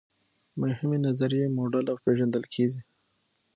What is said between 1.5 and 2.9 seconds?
موډل او پیژندل کیږي.